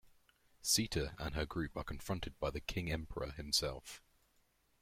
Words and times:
Sita 0.63 1.13
and 1.19 1.35
her 1.35 1.45
group 1.45 1.77
are 1.77 1.83
confronted 1.83 2.39
by 2.39 2.49
the 2.49 2.59
King-Emperor 2.59 3.33
himself. 3.33 4.01